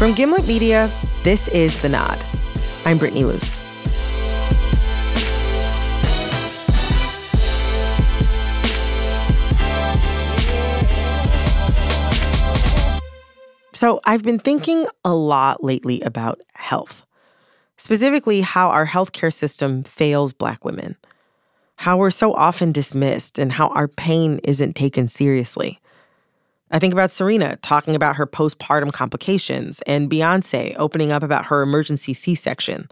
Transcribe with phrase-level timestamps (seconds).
[0.00, 0.90] From Gimlet Media,
[1.24, 2.18] this is The Nod.
[2.86, 3.60] I'm Brittany Luce.
[13.74, 17.04] So, I've been thinking a lot lately about health,
[17.76, 20.96] specifically how our healthcare system fails Black women,
[21.76, 25.78] how we're so often dismissed, and how our pain isn't taken seriously.
[26.70, 31.62] I think about Serena talking about her postpartum complications and Beyonce opening up about her
[31.62, 32.88] emergency C section.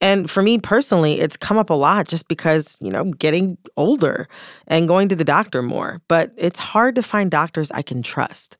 [0.00, 4.28] And for me personally, it's come up a lot just because, you know, getting older
[4.66, 6.02] and going to the doctor more.
[6.08, 8.58] But it's hard to find doctors I can trust.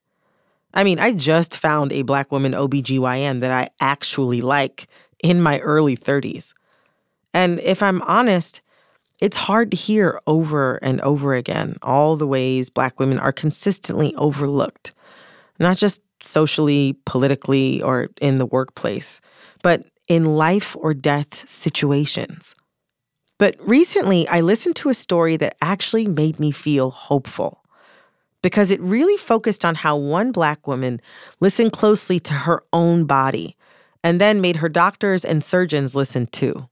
[0.73, 4.87] I mean, I just found a black woman OBGYN that I actually like
[5.23, 6.55] in my early 30s.
[7.35, 8.63] And if I'm honest,
[9.21, 14.15] it's hard to hear over and over again all the ways Black women are consistently
[14.17, 14.95] overlooked,
[15.59, 19.21] not just socially, politically, or in the workplace,
[19.63, 22.55] but in life or death situations.
[23.39, 27.63] But recently, I listened to a story that actually made me feel hopeful
[28.43, 31.01] because it really focused on how one Black woman
[31.41, 33.57] listened closely to her own body
[34.03, 36.69] and then made her doctors and surgeons listen too.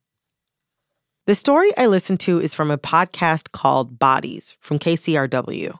[1.26, 5.74] The story I listened to is from a podcast called Bodies from KCRW.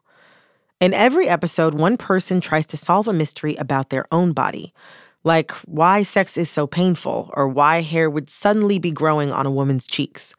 [0.81, 4.73] In every episode, one person tries to solve a mystery about their own body,
[5.23, 9.51] like why sex is so painful or why hair would suddenly be growing on a
[9.51, 10.35] woman's cheeks.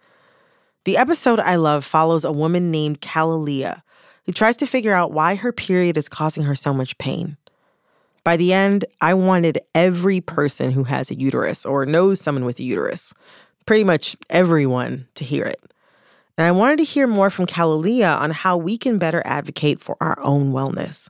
[0.85, 3.83] The episode I love follows a woman named Kalalea
[4.25, 7.37] who tries to figure out why her period is causing her so much pain.
[8.23, 12.57] By the end, I wanted every person who has a uterus or knows someone with
[12.57, 13.13] a uterus
[13.65, 15.61] pretty much everyone to hear it.
[16.37, 19.95] And I wanted to hear more from Kalalea on how we can better advocate for
[20.01, 21.09] our own wellness.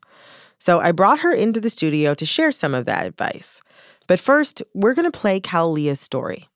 [0.60, 3.62] So I brought her into the studio to share some of that advice.
[4.08, 6.48] But first, we're going to play Kalalea's story.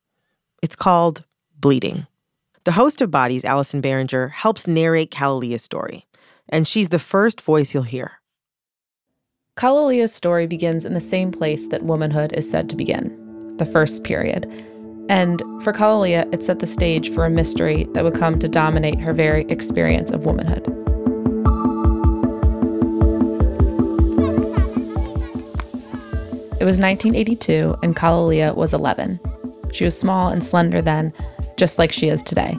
[0.62, 1.24] It's called
[1.58, 2.06] Bleeding.
[2.64, 6.06] The host of Bodies, Allison Behringer, helps narrate Kalalea's story,
[6.48, 8.12] and she's the first voice you'll hear.
[9.56, 14.04] Kalalea's story begins in the same place that womanhood is said to begin the first
[14.04, 14.46] period
[15.10, 19.00] and for Kalalea, it set the stage for a mystery that would come to dominate
[19.00, 20.64] her very experience of womanhood.
[26.60, 29.18] It was 1982, and Kalalea was 11.
[29.72, 31.12] She was small and slender then,
[31.56, 32.56] just like she is today.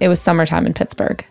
[0.00, 1.24] It was summertime in Pittsburgh.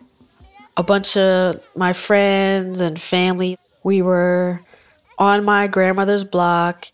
[0.76, 4.62] A bunch of my friends and family, we were
[5.18, 6.88] on my grandmother's block.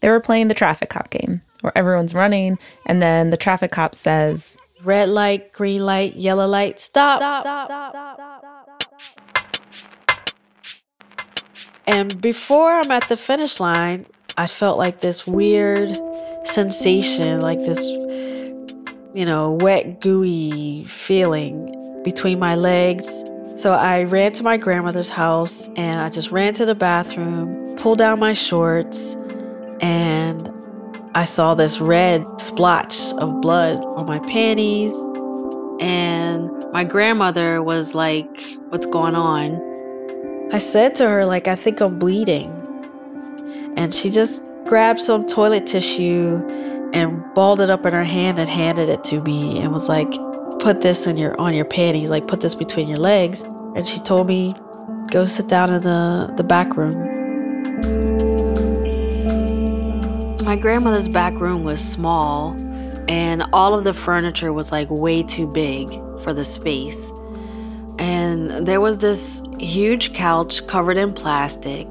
[0.00, 3.94] They were playing the traffic cop game, where everyone's running, and then the traffic cop
[3.94, 7.20] says, Red light, green light, yellow light, stop.
[11.86, 14.06] And before I'm at the finish line,
[14.36, 15.98] I felt like this weird
[16.44, 17.82] sensation, like this,
[19.12, 23.06] you know, wet, gooey feeling between my legs.
[23.56, 27.98] So I ran to my grandmother's house and I just ran to the bathroom, pulled
[27.98, 29.16] down my shorts,
[29.80, 30.48] and
[31.14, 34.96] I saw this red splotch of blood on my panties.
[35.80, 38.28] And my grandmother was like,
[38.68, 39.68] What's going on?
[40.52, 42.52] I said to her, like, I think I'm bleeding.
[43.76, 46.44] And she just grabbed some toilet tissue
[46.92, 50.10] and balled it up in her hand and handed it to me and was like,
[50.60, 53.42] put this in your on your panties, like put this between your legs.
[53.42, 54.54] And she told me,
[55.10, 58.29] go sit down in the, the back room.
[60.50, 62.56] My grandmother's back room was small,
[63.08, 65.88] and all of the furniture was like way too big
[66.24, 67.12] for the space.
[68.00, 71.86] And there was this huge couch covered in plastic.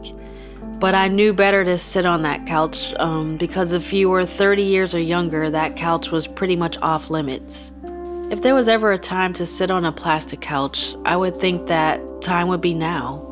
[0.77, 4.61] But I knew better to sit on that couch um, because if you were 30
[4.61, 7.71] years or younger, that couch was pretty much off limits.
[8.29, 11.67] If there was ever a time to sit on a plastic couch, I would think
[11.67, 13.23] that time would be now.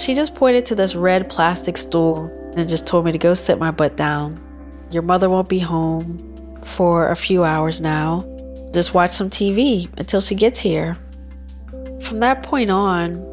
[0.00, 3.58] She just pointed to this red plastic stool and just told me to go sit
[3.58, 4.40] my butt down.
[4.90, 8.24] Your mother won't be home for a few hours now.
[8.72, 10.96] Just watch some TV until she gets here.
[12.00, 13.26] From that point on,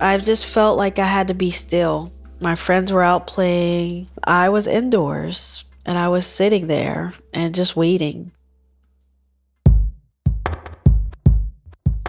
[0.00, 2.12] I've just felt like I had to be still.
[2.40, 7.74] My friends were out playing, I was indoors, and I was sitting there and just
[7.74, 8.32] waiting.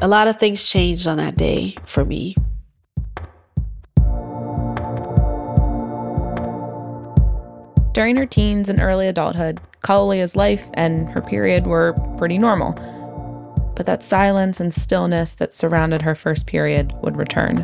[0.02, 2.36] A lot of things changed on that day for me.
[8.00, 12.72] During her teens and early adulthood, Kalalea's life and her period were pretty normal.
[13.76, 17.58] But that silence and stillness that surrounded her first period would return.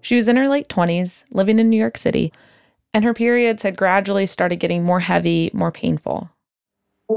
[0.00, 2.32] She was in her late 20s, living in New York City,
[2.94, 6.30] and her periods had gradually started getting more heavy, more painful.
[7.10, 7.16] I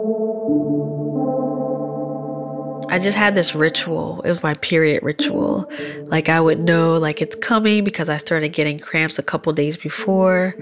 [3.02, 4.22] just had this ritual.
[4.24, 5.72] It was my period ritual.
[6.02, 9.78] Like I would know like it's coming because I started getting cramps a couple days
[9.78, 10.56] before.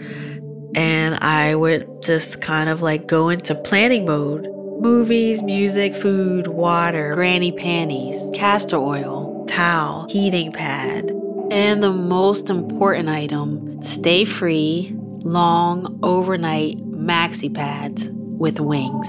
[0.76, 4.48] And I would just kind of like go into planning mode.
[4.80, 11.10] Movies, music, food, water, granny panties, castor oil, towel, heating pad.
[11.50, 14.92] And the most important item, Stayfree,
[15.24, 19.08] long, overnight maxi pads with wings.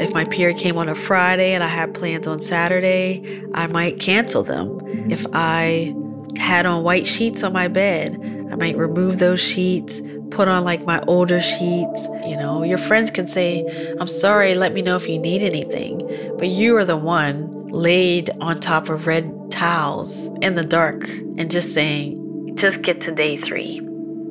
[0.00, 4.00] If my period came on a Friday and I had plans on Saturday, I might
[4.00, 4.80] cancel them.
[5.10, 5.94] If I
[6.38, 8.14] had on white sheets on my bed,
[8.50, 10.00] I might remove those sheets,
[10.30, 12.08] put on like my older sheets.
[12.26, 13.66] You know, your friends can say,
[14.00, 15.98] I'm sorry, let me know if you need anything.
[16.38, 21.50] But you are the one laid on top of red towels in the dark and
[21.50, 23.78] just saying, just get to day three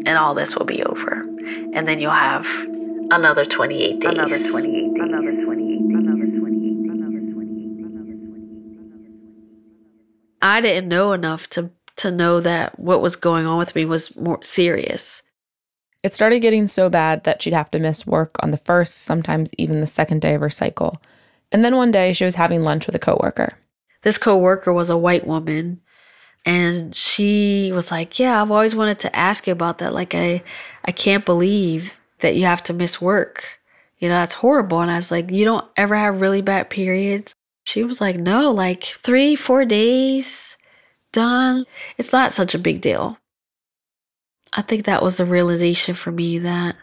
[0.05, 1.21] and all this will be over.
[1.73, 2.45] And then you'll have
[3.11, 4.09] another 28 days.
[4.09, 5.01] Another 28 days.
[5.01, 5.93] Another 28 days.
[5.93, 9.09] Another 28 Another 28 Another 28
[10.41, 14.15] I didn't know enough to to know that what was going on with me was
[14.15, 15.21] more serious.
[16.01, 19.51] It started getting so bad that she'd have to miss work on the first, sometimes
[19.57, 21.01] even the second day of her cycle.
[21.51, 23.57] And then one day she was having lunch with a coworker.
[24.03, 25.81] This coworker was a white woman
[26.45, 29.93] and she was like, "Yeah, I've always wanted to ask you about that.
[29.93, 30.41] Like I
[30.85, 33.59] I can't believe that you have to miss work.
[33.97, 37.35] You know, that's horrible." And I was like, "You don't ever have really bad periods?"
[37.69, 40.57] She was like, no, like three, four days,
[41.11, 41.65] done.
[41.99, 43.19] It's not such a big deal.
[44.53, 46.75] I think that was the realization for me that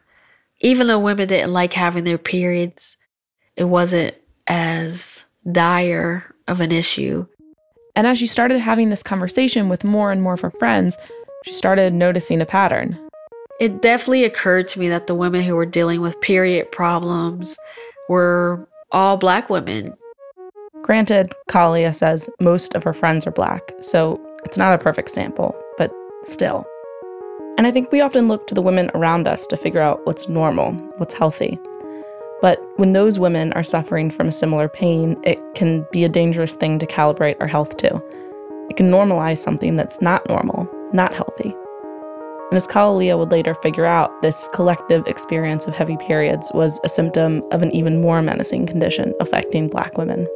[0.61, 2.97] even though women didn't like having their periods,
[3.57, 4.15] it wasn't
[4.47, 7.27] as dire of an issue.
[7.97, 10.97] And as she started having this conversation with more and more of her friends,
[11.45, 12.97] she started noticing a pattern.
[13.61, 17.57] It definitely occurred to me that the women who were dealing with period problems
[18.09, 19.95] were all black women
[20.87, 25.53] Granted, Kalalea says most of her friends are black, so it's not a perfect sample,
[25.79, 25.93] but
[26.23, 26.65] still.
[27.59, 30.29] And I think we often look to the women around us to figure out what's
[30.29, 31.59] normal, what's healthy.
[32.41, 36.55] But when those women are suffering from a similar pain, it can be a dangerous
[36.55, 38.01] thing to calibrate our health to.
[38.71, 41.53] It can normalize something that's not normal, not healthy.
[42.51, 46.89] And as Kalalea would later figure out, this collective experience of heavy periods was a
[46.89, 50.29] symptom of an even more menacing condition affecting Black women.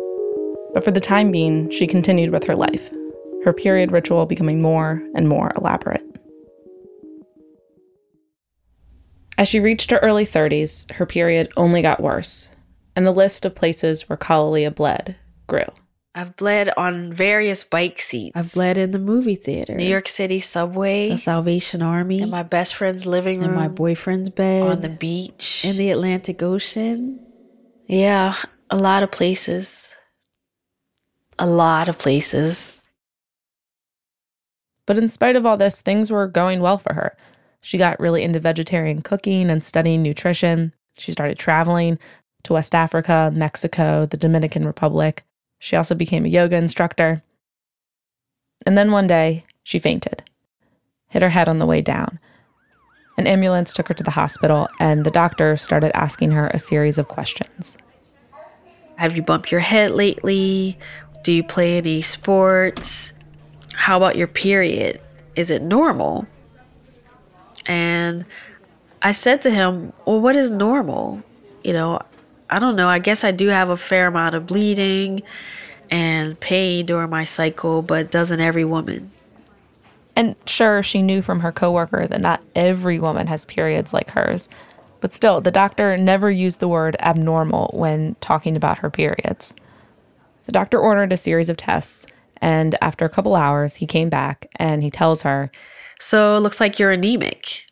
[0.74, 2.90] But for the time being, she continued with her life,
[3.44, 6.04] her period ritual becoming more and more elaborate.
[9.38, 12.48] As she reached her early 30s, her period only got worse,
[12.96, 15.14] and the list of places where Kalalea bled
[15.46, 15.64] grew.
[16.14, 18.32] I've bled on various bike seats.
[18.34, 22.42] I've bled in the movie theater, New York City subway, the Salvation Army, in my
[22.42, 27.20] best friend's living room, in my boyfriend's bed, on the beach, in the Atlantic Ocean.
[27.86, 28.34] Yeah,
[28.70, 29.90] a lot of places
[31.40, 32.80] a lot of places.
[34.86, 37.16] But in spite of all this, things were going well for her.
[37.62, 40.74] She got really into vegetarian cooking and studying nutrition.
[40.98, 41.98] She started traveling
[42.44, 45.24] to West Africa, Mexico, the Dominican Republic.
[45.60, 47.22] She also became a yoga instructor.
[48.66, 50.24] And then one day, she fainted,
[51.08, 52.18] hit her head on the way down.
[53.18, 56.98] An ambulance took her to the hospital, and the doctor started asking her a series
[56.98, 57.76] of questions.
[58.96, 60.78] Have you bumped your head lately?
[61.22, 63.12] Do you play any sports?
[63.74, 65.00] How about your period?
[65.36, 66.26] Is it normal?
[67.66, 68.24] And
[69.02, 71.22] I said to him, Well, what is normal?
[71.62, 72.00] You know,
[72.50, 72.88] I don't know.
[72.88, 75.22] I guess I do have a fair amount of bleeding
[75.88, 79.10] and pain during my cycle, but doesn't every woman?
[80.16, 84.48] And sure, she knew from her coworker that not every woman has periods like hers.
[85.00, 89.54] But still, the doctor never used the word abnormal when talking about her periods.
[90.46, 92.06] The doctor ordered a series of tests,
[92.38, 95.50] and after a couple hours, he came back and he tells her,
[96.00, 97.64] So it looks like you're anemic.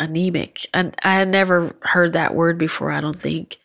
[0.00, 0.66] Anemic.
[0.72, 3.58] And I had never heard that word before, I don't think.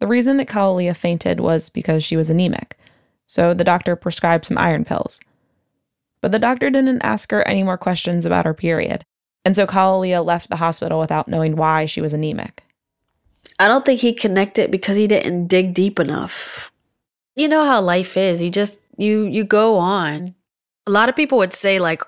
[0.00, 2.76] The reason that Kalalea fainted was because she was anemic.
[3.26, 5.20] So the doctor prescribed some iron pills.
[6.20, 9.04] But the doctor didn't ask her any more questions about her period.
[9.44, 12.62] And so Kalalea left the hospital without knowing why she was anemic.
[13.58, 16.70] I don't think he connected because he didn't dig deep enough.
[17.34, 18.42] You know how life is.
[18.42, 20.34] You just you you go on.
[20.86, 22.02] A lot of people would say like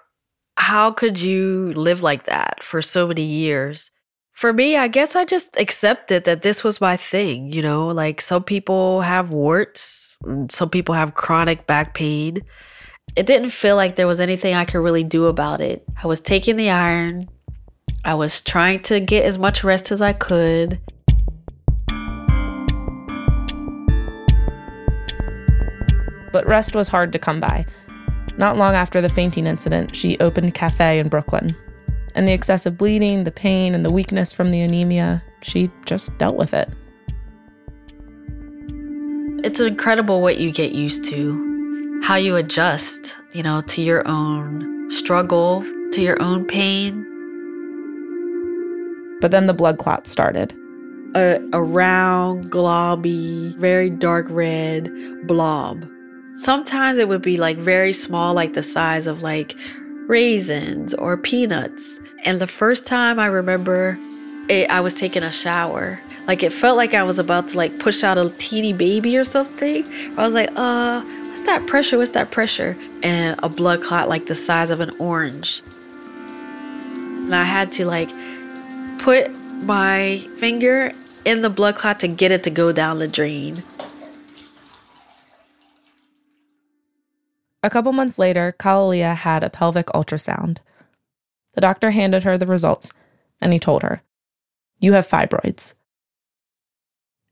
[0.56, 3.90] how could you live like that for so many years?
[4.32, 8.20] For me, I guess I just accepted that this was my thing, you know, like
[8.20, 12.42] some people have warts, mm, some people have chronic back pain
[13.16, 15.84] it didn't feel like there was anything I could really do about it.
[16.02, 17.28] I was taking the iron,
[18.04, 20.80] I was trying to get as much rest as I could.
[26.32, 27.64] But rest was hard to come by.
[28.36, 31.56] Not long after the fainting incident, she opened a cafe in Brooklyn.
[32.14, 36.36] And the excessive bleeding, the pain, and the weakness from the anemia, she just dealt
[36.36, 36.68] with it.
[39.44, 41.54] It's incredible what you get used to
[42.04, 47.00] how you adjust, you know, to your own struggle, to your own pain.
[49.22, 50.54] But then the blood clot started.
[51.14, 54.90] A, a round, globby, very dark red
[55.26, 55.88] blob.
[56.34, 59.54] Sometimes it would be like very small, like the size of like
[60.08, 62.00] raisins or peanuts.
[62.24, 63.96] And the first time I remember
[64.48, 66.00] it, I was taking a shower.
[66.26, 69.24] Like it felt like I was about to like push out a teeny baby or
[69.24, 69.84] something.
[70.18, 71.98] I was like, uh, what's that pressure?
[71.98, 72.76] What's that pressure?
[73.04, 75.62] And a blood clot like the size of an orange.
[77.24, 78.10] And I had to like
[78.98, 79.30] put
[79.62, 80.90] my finger
[81.24, 83.62] in the blood clot to get it to go down the drain.
[87.64, 90.58] A couple months later, Kalalea had a pelvic ultrasound.
[91.54, 92.92] The doctor handed her the results
[93.40, 94.02] and he told her,
[94.80, 95.72] You have fibroids.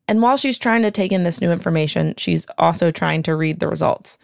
[0.09, 3.61] And while she's trying to take in this new information, she's also trying to read
[3.61, 4.17] the results.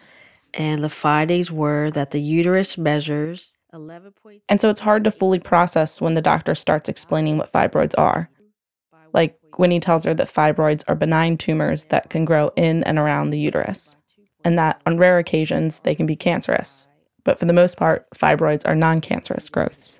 [0.55, 4.13] And the findings were that the uterus measures 11.
[4.49, 8.31] And so it's hard to fully process when the doctor starts explaining what fibroids are.
[9.13, 12.97] Like when he tells her that fibroids are benign tumors that can grow in and
[12.97, 13.95] around the uterus,
[14.43, 16.87] and that on rare occasions they can be cancerous.
[17.23, 19.99] But for the most part, fibroids are non cancerous growths.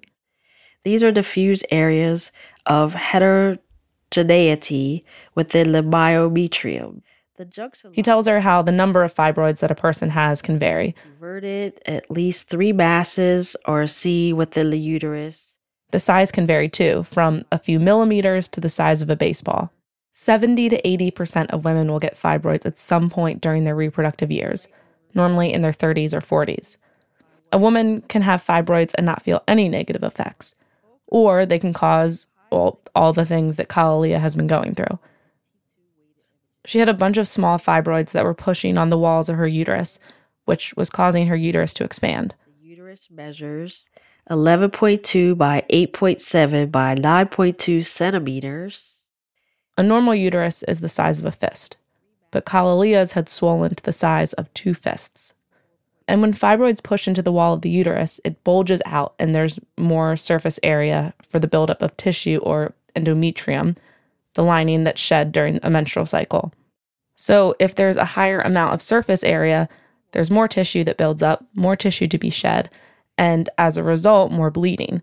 [0.84, 2.32] These are diffuse areas
[2.66, 5.06] of heterogeneity
[5.36, 7.02] within the myometrium.
[7.94, 10.94] He tells her how the number of fibroids that a person has can vary.
[11.04, 15.56] Converted at least three masses or C within the uterus.
[15.92, 19.72] The size can vary too, from a few millimeters to the size of a baseball.
[20.20, 24.68] 70 to 80% of women will get fibroids at some point during their reproductive years,
[25.14, 26.76] normally in their 30s or 40s.
[27.54, 30.56] A woman can have fibroids and not feel any negative effects,
[31.08, 35.00] or they can cause well, all the things that Kalalea has been going through.
[36.66, 39.48] She had a bunch of small fibroids that were pushing on the walls of her
[39.48, 40.00] uterus,
[40.44, 42.36] which was causing her uterus to expand.
[42.46, 43.88] The uterus measures
[44.30, 48.99] 11.2 by 8.7 by 9.2 centimeters.
[49.80, 51.78] A normal uterus is the size of a fist,
[52.32, 55.34] but Kalalea's had swollen to the size of two fists.
[56.06, 59.58] And when fibroids push into the wall of the uterus, it bulges out and there's
[59.78, 63.78] more surface area for the buildup of tissue or endometrium,
[64.34, 66.52] the lining that's shed during a menstrual cycle.
[67.16, 69.70] So, if there's a higher amount of surface area,
[70.12, 72.70] there's more tissue that builds up, more tissue to be shed,
[73.18, 75.02] and as a result, more bleeding.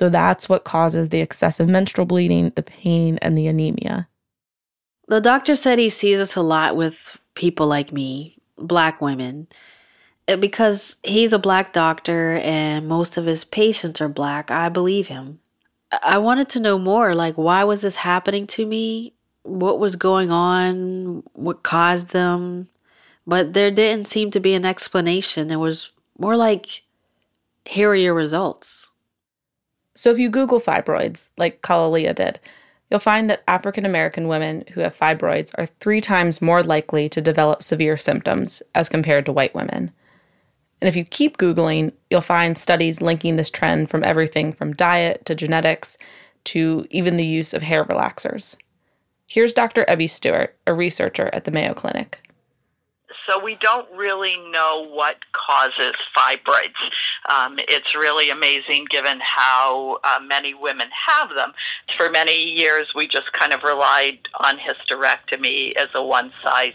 [0.00, 4.08] So, that's what causes the excessive menstrual bleeding, the pain, and the anemia.
[5.08, 9.46] The doctor said he sees this a lot with people like me, black women
[10.30, 15.08] uh, because he's a black doctor and most of his patients are black, I believe
[15.08, 15.40] him.
[16.02, 19.12] I wanted to know more like, why was this happening to me?
[19.42, 21.24] What was going on?
[21.32, 22.68] What caused them?
[23.26, 25.50] But there didn't seem to be an explanation.
[25.50, 26.82] It was more like,
[27.64, 28.89] here are your results.
[29.94, 32.38] So if you Google fibroids, like Kalalea did,
[32.90, 37.20] you'll find that African American women who have fibroids are three times more likely to
[37.20, 39.92] develop severe symptoms as compared to white women.
[40.80, 45.24] And if you keep Googling, you'll find studies linking this trend from everything from diet
[45.26, 45.96] to genetics
[46.44, 48.56] to even the use of hair relaxers.
[49.26, 49.84] Here's Dr.
[49.84, 52.18] Ebby Stewart, a researcher at the Mayo Clinic.
[53.30, 56.74] So we don't really know what causes fibroids.
[57.32, 61.52] Um, it's really amazing given how uh, many women have them.
[61.96, 66.74] For many years, we just kind of relied on hysterectomy as a one size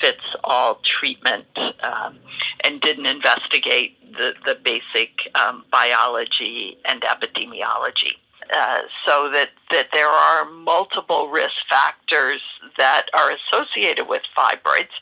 [0.00, 1.46] fits all treatment
[1.84, 2.18] um,
[2.64, 8.16] and didn't investigate the, the basic um, biology and epidemiology.
[8.54, 12.42] Uh, so that, that there are multiple risk factors
[12.76, 14.92] that are associated with fibroids,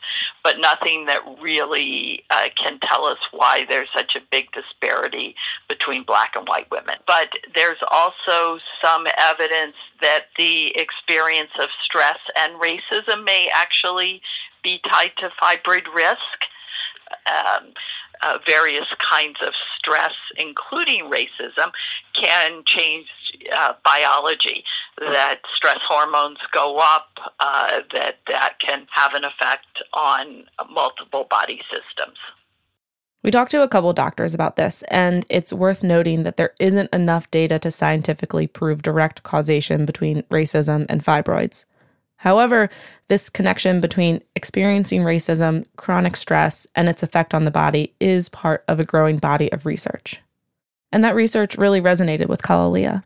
[0.41, 5.35] but nothing that really uh, can tell us why there's such a big disparity
[5.67, 6.95] between black and white women.
[7.05, 14.21] But there's also some evidence that the experience of stress and racism may actually
[14.63, 16.17] be tied to fibroid risk.
[17.27, 17.73] Um,
[18.23, 21.71] uh, various kinds of stress, including racism,
[22.13, 23.07] can change
[23.55, 24.63] uh, biology.
[24.99, 27.09] That stress hormones go up,
[27.39, 32.17] uh, that that can have an effect on multiple body systems.
[33.23, 36.91] We talked to a couple doctors about this, and it's worth noting that there isn't
[36.91, 41.65] enough data to scientifically prove direct causation between racism and fibroids.
[42.15, 42.69] However,
[43.11, 48.63] this connection between experiencing racism, chronic stress, and its effect on the body is part
[48.69, 50.21] of a growing body of research.
[50.93, 53.03] And that research really resonated with Kalalea.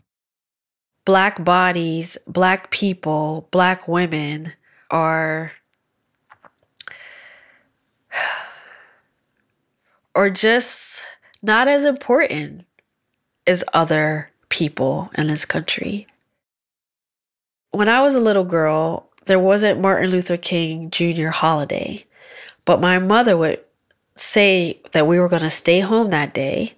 [1.05, 4.53] Black bodies, black people, black women
[4.91, 5.51] are
[10.13, 11.01] or just
[11.41, 12.63] not as important
[13.47, 16.05] as other people in this country
[17.75, 21.27] when I was a little girl, there wasn't Martin Luther King Jr.
[21.27, 22.05] holiday,
[22.63, 23.59] but my mother would
[24.15, 26.73] say that we were going to stay home that day.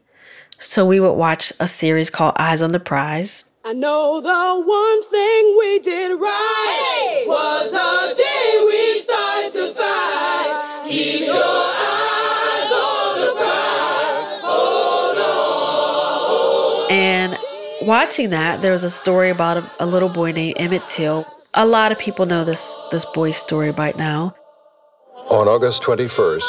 [0.59, 3.45] So we would watch a series called Eyes on the Prize.
[3.63, 7.25] I know the one thing we did right hey!
[7.27, 10.85] was the day we started to fight.
[10.87, 14.41] Keep your eyes on the prize.
[14.41, 16.91] Hold on.
[16.91, 17.37] And
[17.81, 21.27] watching that, there was a story about a, a little boy named Emmett Till.
[21.53, 24.35] A lot of people know this this boy's story by now.
[25.29, 26.43] On August 21st,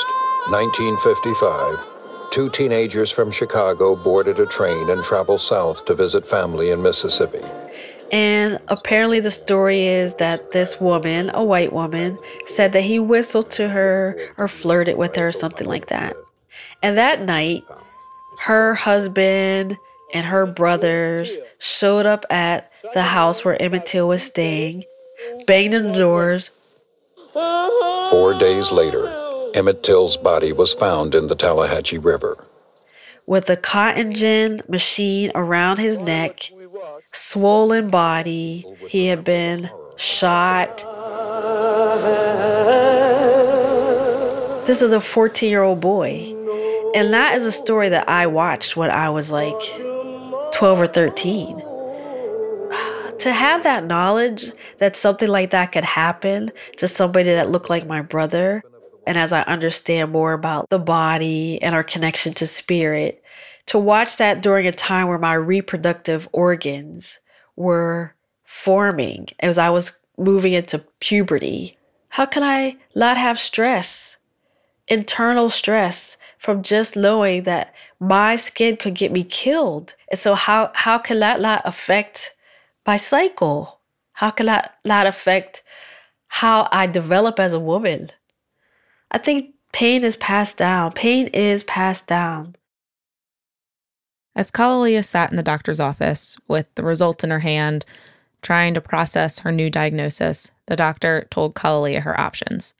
[0.51, 6.83] 1955, two teenagers from Chicago boarded a train and traveled south to visit family in
[6.83, 7.43] Mississippi.
[8.11, 13.51] And apparently, the story is that this woman, a white woman, said that he whistled
[13.53, 16.17] to her or flirted with her or something like that.
[16.83, 17.65] And that night,
[18.41, 19.77] her husband
[20.15, 24.85] and her brothers showed up at the house where Emmett Till was staying,
[25.47, 26.51] banged on the doors.
[27.33, 29.09] Four days later,
[29.55, 32.45] Emmett Till's body was found in the Tallahatchie River.
[33.27, 36.51] With a cotton gin machine around his neck,
[37.13, 40.79] swollen body, he had been shot.
[44.67, 46.35] This is a 14 year old boy.
[46.95, 49.61] And that is a story that I watched when I was like
[50.53, 51.63] 12 or 13.
[53.19, 57.87] To have that knowledge that something like that could happen to somebody that looked like
[57.87, 58.63] my brother,
[59.07, 63.23] and as I understand more about the body and our connection to spirit,
[63.67, 67.21] to watch that during a time where my reproductive organs
[67.57, 71.77] were forming as I was moving into puberty.
[72.09, 74.17] How can I not have stress?
[74.87, 79.95] Internal stress from just knowing that my skin could get me killed.
[80.11, 82.35] And so how how can that not affect
[82.87, 83.81] my cycle?
[84.13, 85.63] How can that not affect
[86.29, 88.11] how I develop as a woman?
[89.11, 90.93] I think pain is passed down.
[90.93, 92.57] Pain is passed down.
[94.35, 97.85] As Kalalea sat in the doctor's office with the results in her hand,
[98.43, 102.75] trying to process her new diagnosis, the doctor told Kalalea her options.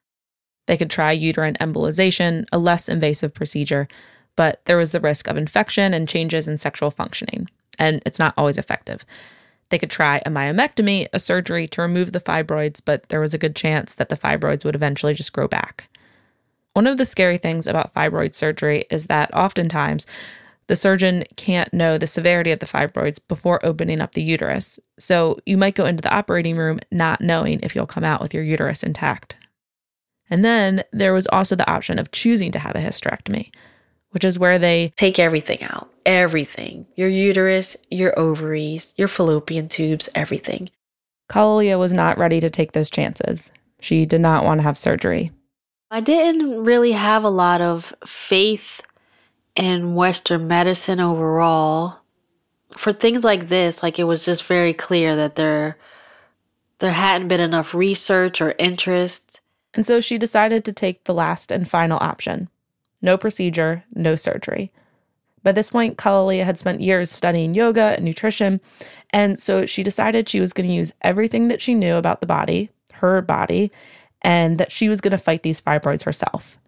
[0.69, 3.89] They could try uterine embolization, a less invasive procedure,
[4.37, 8.35] but there was the risk of infection and changes in sexual functioning, and it's not
[8.37, 9.07] always effective.
[9.71, 13.39] They could try a myomectomy, a surgery to remove the fibroids, but there was a
[13.39, 15.89] good chance that the fibroids would eventually just grow back.
[16.75, 20.07] One of the scary things about fibroid surgery is that oftentimes
[20.67, 24.79] the surgeon can't know the severity of the fibroids before opening up the uterus.
[24.99, 28.35] So you might go into the operating room not knowing if you'll come out with
[28.35, 29.35] your uterus intact.
[30.31, 33.51] And then there was also the option of choosing to have a hysterectomy,
[34.11, 40.09] which is where they take everything out everything your uterus, your ovaries, your fallopian tubes,
[40.15, 40.71] everything.
[41.31, 43.53] Kalalea was not ready to take those chances.
[43.81, 45.31] She did not want to have surgery.
[45.91, 48.81] I didn't really have a lot of faith
[49.55, 51.99] in Western medicine overall.
[52.75, 55.77] For things like this, like it was just very clear that there
[56.79, 59.28] there hadn't been enough research or interest.
[59.79, 62.49] And so she decided to take the last and final option
[63.01, 64.73] no procedure, no surgery.
[65.45, 68.61] By this point, Kalalea had spent years studying yoga and nutrition,
[69.11, 72.27] and so she decided she was going to use everything that she knew about the
[72.27, 73.71] body, her body,
[74.23, 76.59] and that she was going to fight these fibroids herself.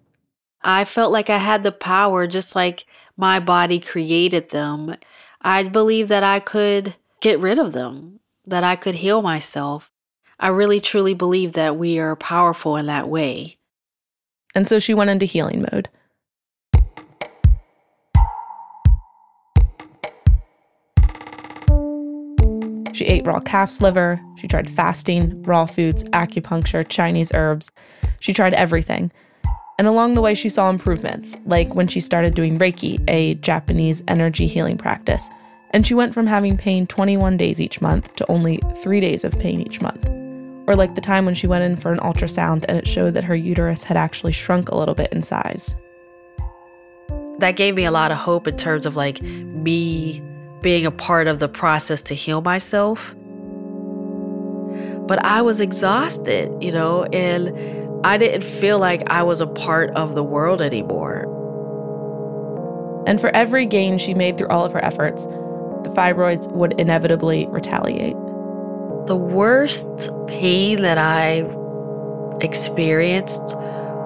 [0.62, 2.84] I felt like I had the power, just like
[3.16, 4.94] my body created them.
[5.40, 9.90] I believed that I could get rid of them, that I could heal myself.
[10.42, 13.58] I really truly believe that we are powerful in that way.
[14.54, 15.90] And so she went into healing mode.
[22.94, 24.18] She ate raw calf's liver.
[24.36, 27.70] She tried fasting, raw foods, acupuncture, Chinese herbs.
[28.20, 29.12] She tried everything.
[29.78, 34.02] And along the way, she saw improvements, like when she started doing Reiki, a Japanese
[34.08, 35.28] energy healing practice.
[35.72, 39.38] And she went from having pain 21 days each month to only three days of
[39.38, 40.19] pain each month.
[40.70, 43.24] Or like the time when she went in for an ultrasound and it showed that
[43.24, 45.74] her uterus had actually shrunk a little bit in size.
[47.40, 50.22] That gave me a lot of hope in terms of like me
[50.60, 53.16] being a part of the process to heal myself.
[55.08, 59.90] But I was exhausted, you know, and I didn't feel like I was a part
[59.96, 61.24] of the world anymore.
[63.08, 67.48] And for every gain she made through all of her efforts, the fibroids would inevitably
[67.48, 68.14] retaliate.
[69.06, 69.86] The worst
[70.26, 71.44] pain that I
[72.40, 73.56] experienced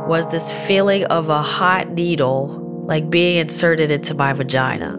[0.08, 2.48] was this feeling of a hot needle,
[2.86, 4.98] like being inserted into my vagina.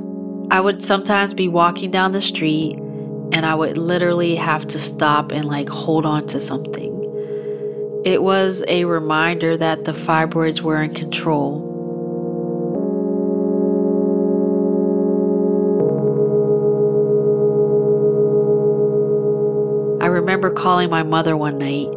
[0.51, 2.77] I would sometimes be walking down the street
[3.31, 6.93] and I would literally have to stop and like hold on to something.
[8.05, 11.74] It was a reminder that the fibroids were in control.
[20.35, 21.87] Remember calling my mother one night.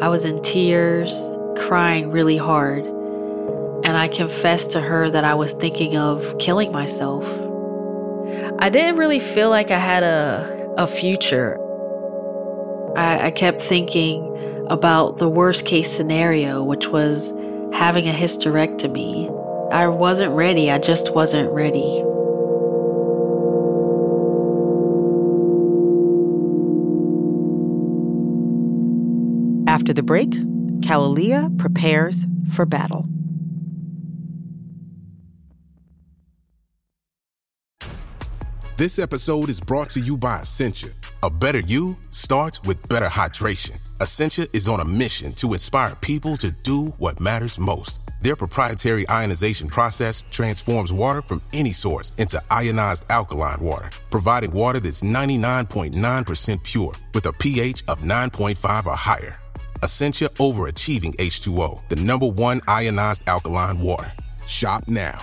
[0.00, 5.54] I was in tears, crying really hard, and I confessed to her that I was
[5.54, 7.24] thinking of killing myself.
[8.60, 11.58] I didn't really feel like I had a, a future.
[12.96, 17.32] I, I kept thinking about the worst case scenario, which was
[17.72, 19.28] having a hysterectomy.
[19.72, 22.04] I wasn't ready, I just wasn't ready.
[29.84, 30.30] After the break,
[30.80, 33.06] Kalalea prepares for battle.
[38.78, 40.88] This episode is brought to you by Essentia.
[41.22, 43.78] A better you starts with better hydration.
[44.00, 48.00] Essentia is on a mission to inspire people to do what matters most.
[48.22, 54.80] Their proprietary ionization process transforms water from any source into ionized alkaline water, providing water
[54.80, 59.43] that's 99.9% pure with a pH of 9.5 or higher.
[59.84, 64.10] Essentia overachieving H2O, the number one ionized alkaline water.
[64.46, 65.20] Shop now.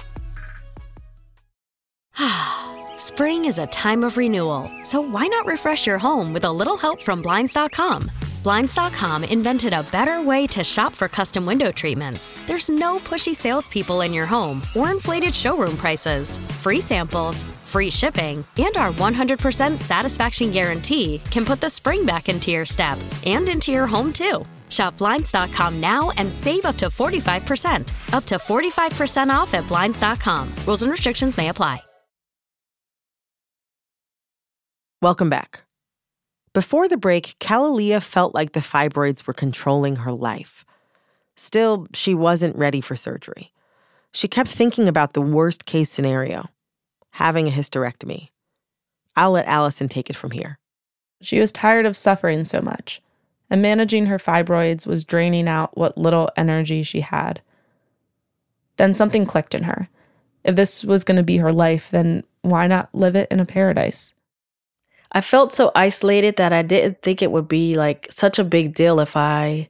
[2.97, 6.77] Spring is a time of renewal, so why not refresh your home with a little
[6.77, 8.11] help from Blinds.com?
[8.43, 12.33] Blinds.com invented a better way to shop for custom window treatments.
[12.47, 16.39] There's no pushy salespeople in your home or inflated showroom prices.
[16.61, 22.51] Free samples, free shipping, and our 100% satisfaction guarantee can put the spring back into
[22.51, 24.45] your step and into your home too.
[24.69, 28.13] Shop Blinds.com now and save up to 45%.
[28.13, 30.49] Up to 45% off at Blinds.com.
[30.65, 31.81] Rules and restrictions may apply.
[35.01, 35.63] Welcome back.
[36.53, 40.63] Before the break, Kalalea felt like the fibroids were controlling her life.
[41.35, 43.51] Still, she wasn't ready for surgery.
[44.13, 46.49] She kept thinking about the worst case scenario
[47.11, 48.29] having a hysterectomy.
[49.15, 50.57] I'll let Allison take it from here.
[51.21, 53.01] She was tired of suffering so much,
[53.49, 57.41] and managing her fibroids was draining out what little energy she had.
[58.77, 59.89] Then something clicked in her.
[60.43, 63.45] If this was going to be her life, then why not live it in a
[63.45, 64.15] paradise?
[65.11, 68.73] I felt so isolated that I didn't think it would be like such a big
[68.73, 69.67] deal if I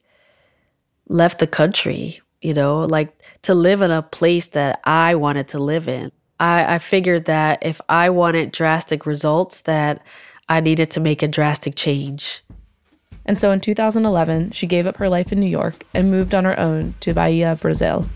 [1.08, 5.58] left the country, you know, like to live in a place that I wanted to
[5.58, 6.12] live in.
[6.42, 10.02] I, I figured that if I wanted drastic results, that
[10.48, 12.42] I needed to make a drastic change.
[13.24, 16.44] And so in 2011, she gave up her life in New York and moved on
[16.44, 18.08] her own to Bahia, Brazil.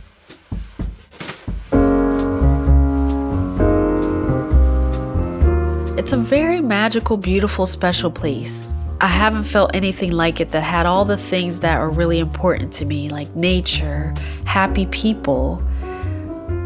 [5.97, 8.75] It's a very magical, beautiful, special place.
[9.01, 12.73] I haven't felt anything like it that had all the things that are really important
[12.75, 14.15] to me, like nature,
[14.47, 15.63] happy people,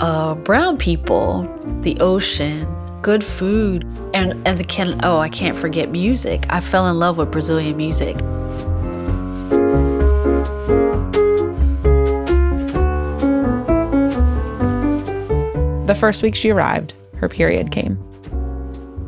[0.00, 1.42] uh, brown people,
[1.82, 2.66] the ocean,
[3.02, 3.84] good food,
[4.14, 4.98] and and the can.
[5.04, 6.46] Oh, I can't forget music.
[6.50, 8.16] I fell in love with Brazilian music.
[15.86, 17.98] The first week she arrived, her period came.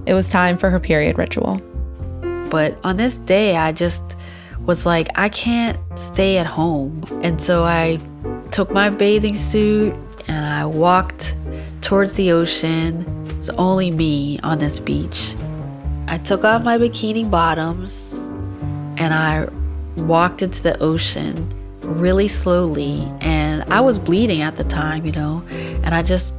[0.05, 1.61] It was time for her period ritual.
[2.51, 4.03] But on this day, I just
[4.67, 7.03] was like, I can't stay at home.
[7.23, 7.99] And so I
[8.51, 9.95] took my bathing suit
[10.63, 11.35] I walked
[11.81, 13.05] towards the ocean.
[13.27, 15.35] It was only me on this beach.
[16.07, 18.15] I took off my bikini bottoms
[18.97, 19.49] and I
[19.97, 23.11] walked into the ocean really slowly.
[23.21, 26.33] And I was bleeding at the time, you know, and I just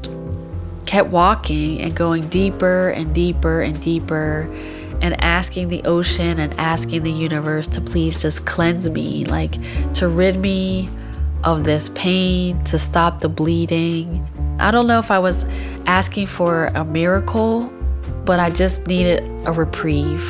[0.86, 4.50] kept walking and going deeper and deeper and deeper
[5.02, 9.58] and asking the ocean and asking the universe to please just cleanse me, like
[9.96, 10.90] to rid me
[11.44, 14.26] of this pain, to stop the bleeding.
[14.60, 15.46] I don't know if I was
[15.86, 17.72] asking for a miracle,
[18.26, 20.24] but I just needed a reprieve.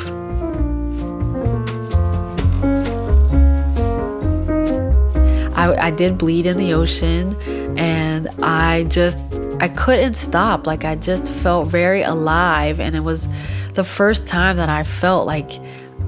[5.56, 7.36] I, I did bleed in the ocean
[7.78, 9.18] and I just
[9.60, 10.66] I couldn't stop.
[10.66, 13.28] Like I just felt very alive and it was
[13.74, 15.52] the first time that I felt like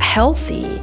[0.00, 0.80] healthy.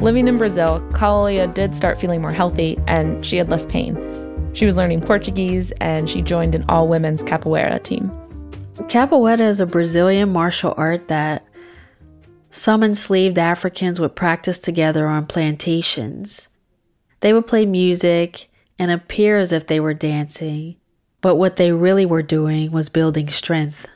[0.00, 3.94] Living in Brazil, Kalalea did start feeling more healthy and she had less pain.
[4.54, 8.10] She was learning Portuguese and she joined an all women's capoeira team.
[8.88, 11.44] Capoeira is a Brazilian martial art that
[12.50, 16.48] some enslaved Africans would practice together on plantations.
[17.20, 20.76] They would play music and appear as if they were dancing,
[21.20, 23.86] but what they really were doing was building strength.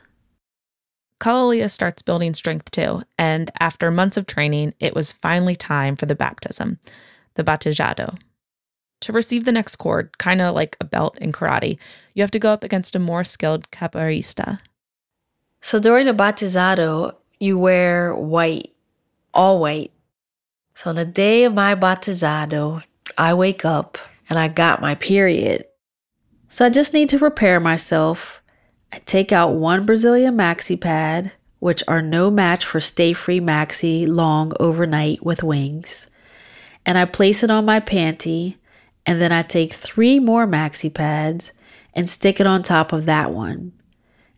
[1.19, 6.05] Kalalea starts building strength too, and after months of training, it was finally time for
[6.05, 6.79] the baptism,
[7.35, 8.17] the batizado.
[9.01, 11.77] To receive the next cord, kind of like a belt in karate,
[12.13, 14.59] you have to go up against a more skilled capoeirista.
[15.61, 18.73] So during the batizado, you wear white,
[19.33, 19.91] all white.
[20.75, 22.83] So on the day of my batizado,
[23.17, 23.97] I wake up
[24.29, 25.65] and I got my period.
[26.49, 28.41] So I just need to prepare myself
[29.05, 35.23] take out one Brazilian maxi pad, which are no match for Stayfree Maxi Long Overnight
[35.23, 36.07] with wings,
[36.85, 38.57] and I place it on my panty,
[39.05, 41.51] and then I take three more maxi pads
[41.93, 43.71] and stick it on top of that one.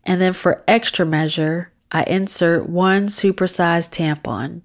[0.04, 4.62] And then for extra measure, I insert one supersized tampon.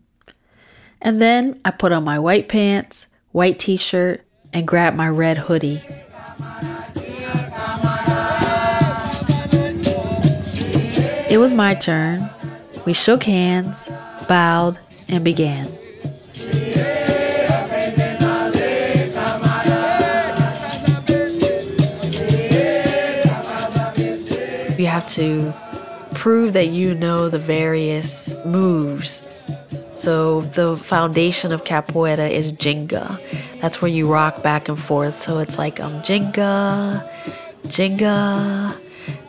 [1.01, 5.37] And then I put on my white pants, white t shirt, and grab my red
[5.37, 5.83] hoodie.
[11.33, 12.29] It was my turn.
[12.85, 13.89] We shook hands,
[14.29, 14.77] bowed,
[15.09, 15.65] and began.
[24.77, 25.51] You have to
[26.13, 29.27] prove that you know the various moves.
[29.95, 33.19] So, the foundation of capoeira is ginga.
[33.59, 35.17] That's where you rock back and forth.
[35.19, 37.09] So, it's like um, ginga,
[37.69, 38.77] ginga,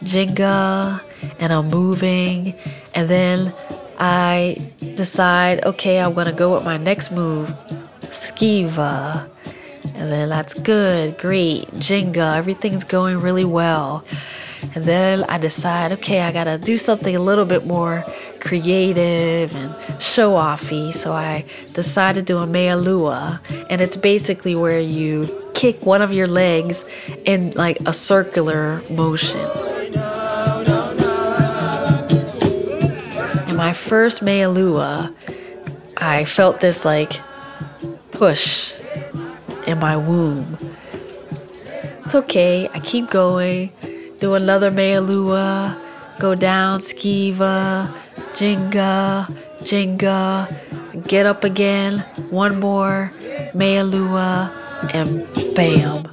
[0.03, 1.01] ginga,
[1.39, 2.55] and I'm moving.
[2.95, 3.53] And then
[3.99, 4.57] I
[4.95, 7.49] decide, okay, I'm gonna go with my next move,
[8.03, 9.29] skiva.
[9.97, 14.05] And then that's good, great, ginga, everything's going really well.
[14.75, 18.05] And then I decide, okay, I gotta do something a little bit more
[18.41, 20.93] creative and show offy.
[20.93, 23.41] So I decide to do a meia lua.
[23.71, 26.85] And it's basically where you kick one of your legs
[27.25, 29.49] in like a circular motion.
[33.49, 35.15] In my first meia lua,
[35.99, 37.21] I felt this like
[38.11, 38.75] push
[39.67, 40.59] in my womb.
[42.05, 42.69] It's okay.
[42.75, 43.73] I keep going.
[44.25, 45.79] Do another meia lua.
[46.19, 47.93] Go down, skiva,
[48.33, 49.29] ginga,
[49.61, 50.49] ginga,
[51.07, 51.99] Get up again.
[52.31, 53.13] One more
[53.53, 54.51] meia lua,
[54.95, 56.09] and bam.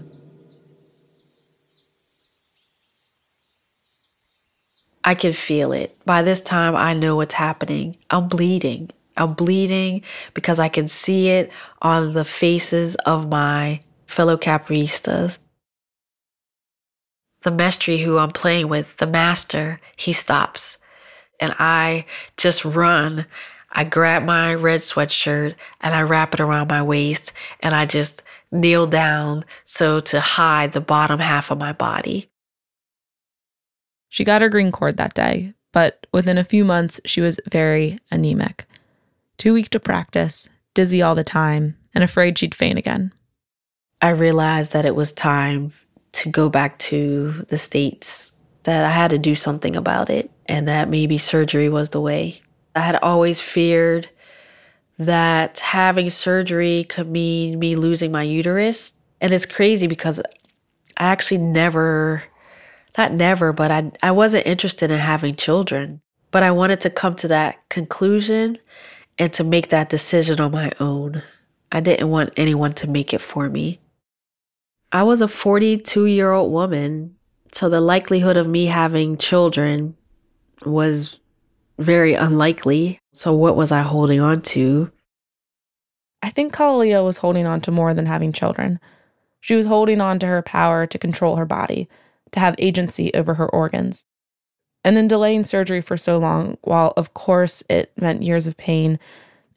[5.06, 5.98] I can feel it.
[6.06, 7.96] By this time, I know what's happening.
[8.10, 8.90] I'm bleeding.
[9.16, 10.02] I'm bleeding
[10.34, 11.50] because I can see it
[11.82, 15.38] on the faces of my fellow capoeiristas.
[17.44, 20.78] The mestre who I'm playing with, the master, he stops.
[21.40, 22.06] And I
[22.38, 23.26] just run.
[23.72, 28.22] I grab my red sweatshirt and I wrap it around my waist and I just
[28.52, 32.30] kneel down so to hide the bottom half of my body.
[34.10, 37.98] She got her green cord that day, but within a few months, she was very
[38.12, 38.66] anemic.
[39.38, 43.14] Too weak to practice, dizzy all the time, and afraid she'd faint again.
[44.02, 45.72] I realized that it was time
[46.14, 48.32] to go back to the States,
[48.64, 52.42] that I had to do something about it, and that maybe surgery was the way.
[52.76, 54.10] I had always feared
[55.00, 58.94] that having surgery could mean me losing my uterus.
[59.20, 60.24] And it's crazy because I
[60.98, 62.24] actually never,
[62.98, 66.02] not never, but I, I wasn't interested in having children.
[66.30, 68.58] But I wanted to come to that conclusion
[69.18, 71.24] and to make that decision on my own.
[71.72, 73.80] I didn't want anyone to make it for me.
[74.94, 77.16] I was a 42 year old woman,
[77.54, 79.96] so the likelihood of me having children
[80.66, 81.20] was
[81.80, 83.00] very unlikely.
[83.14, 84.92] So, what was I holding on to?
[86.22, 88.80] I think Kalalea was holding on to more than having children.
[89.40, 91.90] She was holding on to her power to control her body,
[92.32, 94.06] to have agency over her organs.
[94.84, 99.00] And in delaying surgery for so long, while of course it meant years of pain,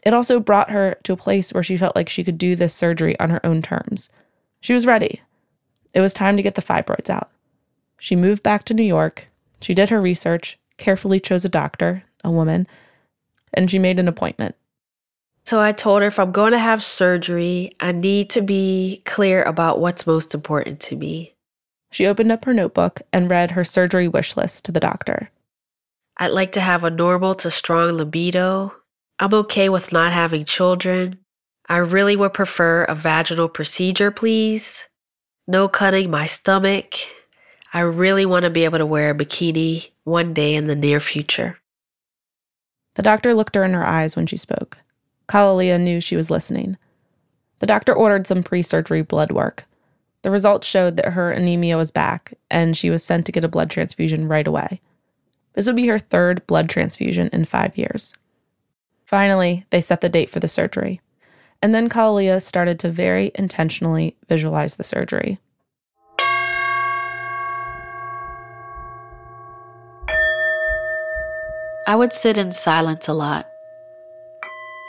[0.05, 2.75] it also brought her to a place where she felt like she could do this
[2.75, 4.09] surgery on her own terms.
[4.65, 5.21] She was ready.
[5.93, 7.31] It was time to get the fibroids out.
[7.99, 9.27] She moved back to New York.
[9.61, 12.67] She did her research, carefully chose a doctor, a woman,
[13.53, 14.55] and she made an appointment.
[15.45, 19.43] So I told her if I'm going to have surgery, I need to be clear
[19.43, 21.35] about what's most important to me.
[21.93, 25.31] She opened up her notebook and read her surgery wish list to the doctor.
[26.17, 28.73] I'd like to have a normal to strong libido.
[29.19, 31.19] I'm okay with not having children.
[31.69, 34.87] I really would prefer a vaginal procedure, please.
[35.47, 36.95] No cutting my stomach.
[37.73, 41.01] I really want to be able to wear a bikini one day in the near
[41.01, 41.59] future.
[42.95, 44.79] The doctor looked her in her eyes when she spoke.
[45.29, 46.77] Kalalea knew she was listening.
[47.59, 49.65] The doctor ordered some pre surgery blood work.
[50.23, 53.49] The results showed that her anemia was back, and she was sent to get a
[53.49, 54.81] blood transfusion right away.
[55.55, 58.15] This would be her third blood transfusion in five years.
[59.05, 61.01] Finally, they set the date for the surgery.
[61.65, 65.39] And then Kalalea started to very intentionally visualize the surgery.
[71.87, 73.49] I would sit in silence a lot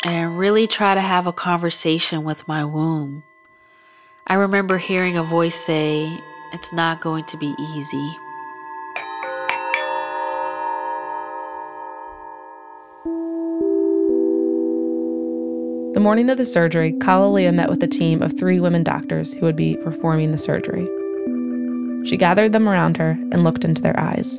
[0.03, 3.23] and really try to have a conversation with my womb.
[4.27, 6.19] I remember hearing a voice say,
[6.51, 8.24] It's not going to be easy.
[15.95, 19.45] The morning of the surgery, Kalalea met with a team of three women doctors who
[19.45, 20.85] would be performing the surgery.
[22.05, 24.37] She gathered them around her and looked into their eyes.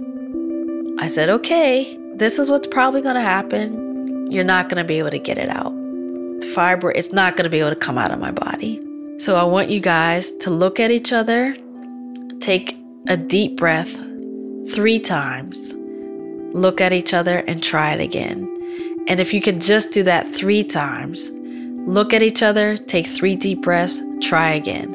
[0.98, 4.30] I said, Okay, this is what's probably going to happen.
[4.30, 5.72] You're not going to be able to get it out.
[6.40, 8.78] The fiber, it's not going to be able to come out of my body.
[9.16, 11.56] So I want you guys to look at each other,
[12.40, 12.76] take
[13.08, 13.94] a deep breath
[14.74, 15.74] three times,
[16.52, 18.52] look at each other, and try it again.
[19.08, 21.32] And if you can just do that three times,
[21.86, 24.92] look at each other, take three deep breaths, try again.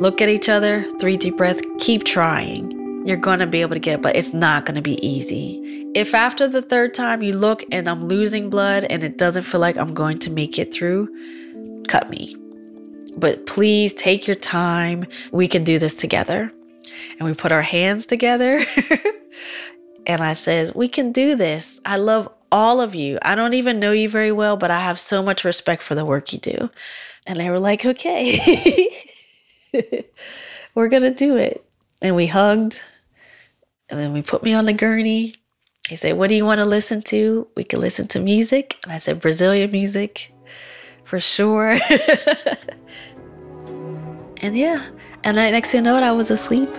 [0.00, 3.06] Look at each other, three deep breaths, keep trying.
[3.06, 5.90] You're gonna be able to get it, but it's not gonna be easy.
[5.94, 9.60] If after the third time you look and I'm losing blood and it doesn't feel
[9.60, 11.08] like I'm going to make it through,
[11.88, 12.36] cut me.
[13.16, 15.06] But please take your time.
[15.32, 16.52] We can do this together.
[17.18, 18.64] And we put our hands together.
[20.06, 21.80] and I says, We can do this.
[21.84, 23.18] I love all of you.
[23.22, 26.04] I don't even know you very well, but I have so much respect for the
[26.04, 26.70] work you do.
[27.26, 28.88] And they were like, Okay,
[30.74, 31.64] we're going to do it.
[32.02, 32.80] And we hugged
[33.90, 35.34] and then we put me on the gurney.
[35.88, 37.48] He said, What do you want to listen to?
[37.56, 38.78] We could listen to music.
[38.84, 40.32] And I said, Brazilian music
[41.04, 41.70] for sure.
[44.38, 44.86] and yeah,
[45.24, 46.70] and I, next thing you know, I was asleep.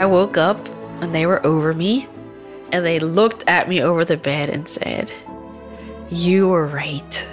[0.00, 0.58] I woke up
[1.02, 2.06] and they were over me
[2.72, 5.10] and they looked at me over the bed and said,
[6.10, 7.26] you were right.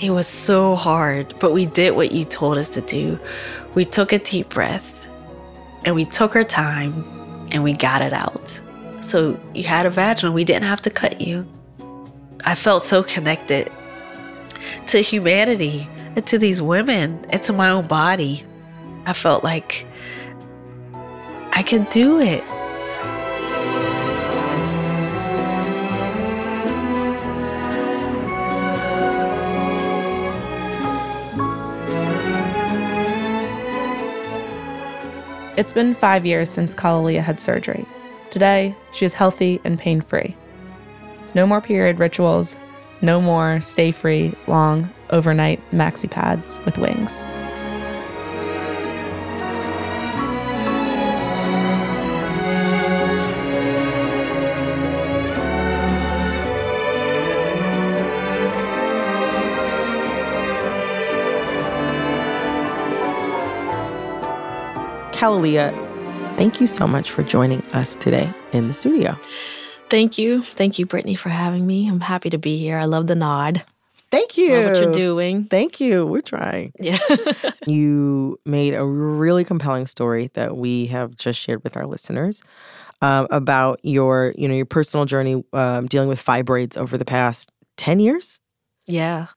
[0.00, 3.18] It was so hard, but we did what you told us to do.
[3.74, 5.06] We took a deep breath
[5.84, 7.04] and we took our time
[7.52, 8.60] and we got it out.
[9.00, 11.46] So you had a vaginal, we didn't have to cut you.
[12.44, 13.70] I felt so connected
[14.88, 18.44] to humanity and to these women and to my own body.
[19.06, 19.86] I felt like
[21.56, 22.42] I could do it.
[35.56, 37.86] It's been five years since Kalalea had surgery.
[38.30, 40.36] Today, she is healthy and pain free.
[41.34, 42.56] No more period rituals,
[43.00, 47.24] No more Stayfree, long, overnight maxi pads with wings.
[65.24, 65.72] Kalalea,
[66.36, 69.18] thank you so much for joining us today in the studio.
[69.88, 70.42] Thank you.
[70.42, 71.88] Thank you, Brittany, for having me.
[71.88, 72.76] I'm happy to be here.
[72.76, 73.64] I love the nod.
[74.10, 74.52] Thank you.
[74.52, 75.46] Love what you're doing.
[75.46, 76.04] Thank you.
[76.04, 76.74] We're trying.
[76.78, 76.98] Yeah.
[77.66, 82.42] you made a really compelling story that we have just shared with our listeners
[83.00, 87.50] um, about your, you know, your personal journey um, dealing with fibroids over the past
[87.78, 88.40] ten years.
[88.86, 89.28] yeah.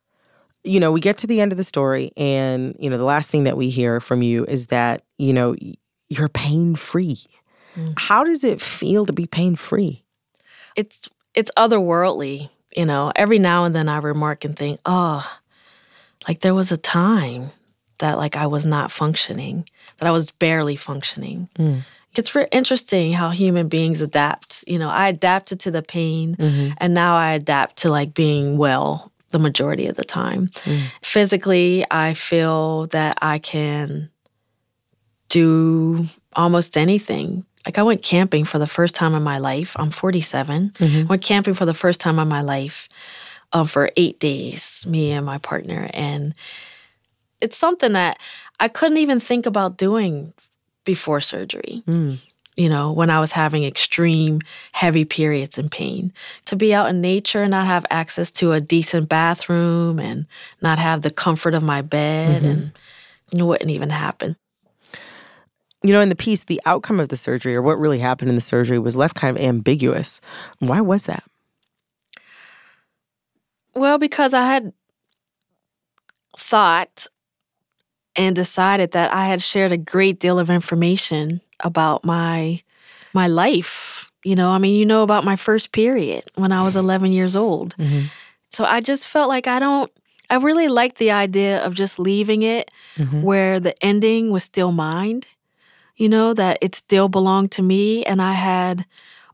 [0.67, 3.31] You know, we get to the end of the story, and you know, the last
[3.31, 5.55] thing that we hear from you is that you know
[6.09, 7.19] you're pain free.
[7.75, 7.93] Mm.
[7.97, 10.03] How does it feel to be pain free?
[10.75, 13.11] It's it's otherworldly, you know.
[13.15, 15.25] Every now and then I remark and think, oh,
[16.27, 17.51] like there was a time
[17.99, 21.49] that like I was not functioning, that I was barely functioning.
[21.57, 21.83] Mm.
[22.15, 24.63] It's very interesting how human beings adapt.
[24.67, 26.73] You know, I adapted to the pain Mm-hmm.
[26.77, 30.49] and now I adapt to like being well the majority of the time.
[31.01, 34.09] Physically, I feel that I can
[35.29, 37.45] do almost anything.
[37.65, 39.75] Like I went camping for the first time in my life.
[39.77, 40.73] I'm 47.
[41.07, 42.87] Went camping for the first time in my life
[43.51, 45.89] um, for eight days, me and my partner.
[45.93, 46.33] And
[47.41, 48.19] it's something that
[48.59, 50.33] I couldn't even think about doing
[50.85, 52.19] before surgery Mm.
[52.57, 54.41] You know, when I was having extreme
[54.71, 56.11] heavy periods and pain.
[56.45, 60.25] To be out in nature and not have access to a decent bathroom and
[60.61, 62.51] not have the comfort of my bed mm-hmm.
[62.51, 62.71] and
[63.31, 64.35] it wouldn't even happen.
[65.83, 68.35] You know, in the piece, the outcome of the surgery or what really happened in
[68.35, 70.19] the surgery was left kind of ambiguous.
[70.57, 71.23] Why was that?
[73.75, 74.73] Well, because I had
[76.35, 77.05] thought
[78.15, 82.61] and decided that I had shared a great deal of information about my
[83.13, 84.11] my life.
[84.23, 87.35] You know, I mean, you know about my first period when I was 11 years
[87.35, 87.75] old.
[87.77, 88.07] Mm-hmm.
[88.49, 89.91] So I just felt like I don't
[90.29, 93.21] I really liked the idea of just leaving it mm-hmm.
[93.21, 95.23] where the ending was still mine.
[95.95, 98.85] You know, that it still belonged to me and I had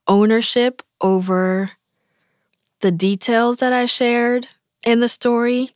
[0.07, 1.71] ownership over
[2.79, 4.47] the details that I shared
[4.85, 5.71] in the story.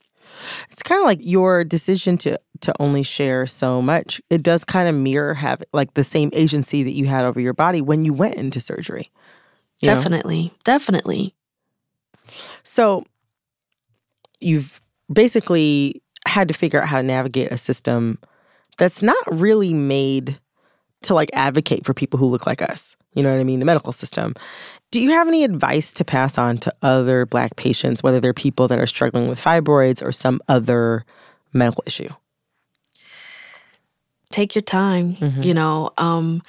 [0.70, 4.22] It's kind of like your decision to to only share so much.
[4.30, 7.54] It does kind of mirror have like the same agency that you had over your
[7.54, 9.12] body when you went into surgery.
[9.82, 9.96] you know?
[9.96, 10.54] Definitely.
[10.64, 11.36] Definitely.
[12.64, 13.06] So
[14.40, 14.80] you've
[15.12, 18.20] basically had to figure out how to navigate a system
[18.78, 20.40] that's not really made
[21.04, 22.96] to like advocate for people who look like us.
[23.14, 23.60] You know what I mean?
[23.60, 24.36] The medical system.
[24.92, 28.68] Do you have any advice to pass on to other black patients, whether they're people
[28.68, 31.06] that are struggling with fibroids or some other
[31.54, 32.10] medical issue?
[34.32, 36.42] Take your time you know um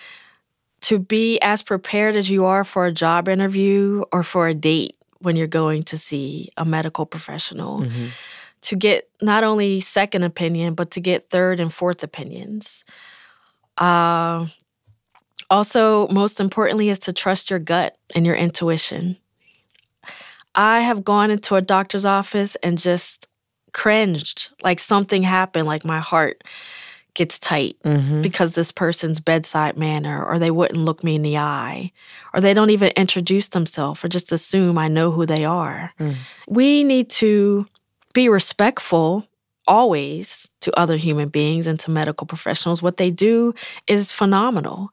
[0.81, 4.97] to be as prepared as you are for a job interview or for a date
[5.21, 7.85] when you're going to see a medical professional
[8.61, 12.85] to get not only second opinion but to get third and fourth opinions.
[13.77, 14.47] Uh,
[15.51, 19.17] also most importantly is to trust your gut and your intuition.
[20.55, 23.27] I have gone into a doctor's office and just
[23.73, 26.43] cringed like something happened like my heart
[27.19, 28.23] gets tight mm-hmm.
[28.23, 31.91] because this person's bedside manner or they wouldn't look me in the eye
[32.33, 35.93] or they don't even introduce themselves or just assume I know who they are.
[35.99, 36.15] Mm.
[36.47, 37.67] We need to
[38.13, 39.27] be respectful
[39.67, 42.85] always to other human beings and to medical professionals.
[42.85, 43.53] What they do
[43.89, 44.91] is phenomenal.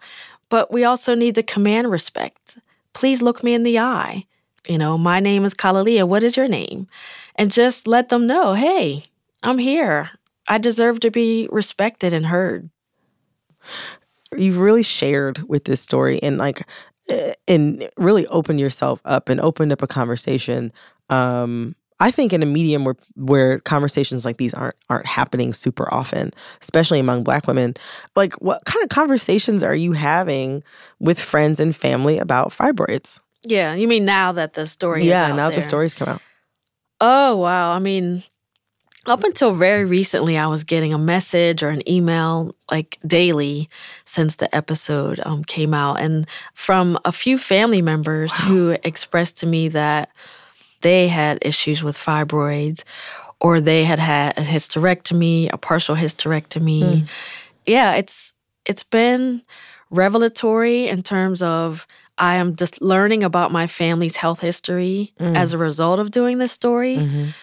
[0.49, 2.57] But we also need to command respect.
[2.93, 4.25] Please look me in the eye.
[4.67, 6.07] You know, my name is Kalalea.
[6.07, 6.87] What is your name?
[7.35, 9.05] And just let them know, hey,
[9.43, 10.09] I'm here.
[10.47, 12.69] I deserve to be respected and heard.
[14.35, 16.67] You've really shared with this story and like
[17.09, 20.71] eh, and really opened yourself up and opened up a conversation
[21.09, 25.91] um I think in a medium where where conversations like these aren't aren't happening super
[25.93, 27.75] often, especially among black women.
[28.17, 30.61] Like what kind of conversations are you having
[30.99, 33.21] with friends and family about fibroids?
[33.43, 36.21] Yeah, you mean now that the story is yeah, now the stories come out.
[36.99, 37.71] Oh, wow.
[37.71, 38.23] I mean,
[39.05, 43.69] up until very recently, I was getting a message or an email like daily
[44.05, 49.45] since the episode um, came out, and from a few family members who expressed to
[49.45, 50.09] me that
[50.81, 52.83] they had issues with fibroids
[53.41, 57.07] or they had had a hysterectomy, a partial hysterectomy.
[57.65, 58.33] Yeah, it's
[58.65, 59.41] it's been
[59.91, 61.85] revelatory in terms of
[62.17, 65.35] I am just learning about my family's health history Mm.
[65.35, 67.33] as a result of doing this story, Mhm.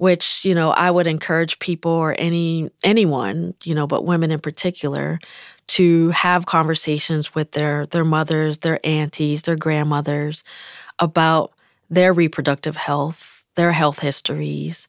[0.00, 4.40] Which, you know, I would encourage people or any anyone, you know, but women in
[4.40, 5.20] particular
[5.68, 10.42] to have conversations with their their mothers, their aunties, their grandmothers
[11.00, 11.52] about
[11.90, 14.88] their reproductive health, their health histories,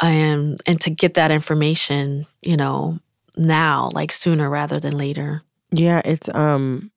[0.00, 2.98] and and to get that information, you know,
[3.38, 5.42] now, like sooner rather than later.
[5.72, 6.91] Yeah, it's um